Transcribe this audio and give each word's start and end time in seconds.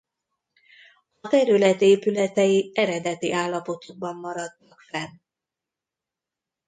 A 1.21 1.27
terület 1.27 1.81
épületei 1.81 2.71
eredeti 2.73 3.31
állapotukban 3.31 4.15
maradtak 4.15 4.79
fenn. 4.81 5.11